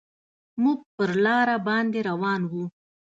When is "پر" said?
0.95-1.09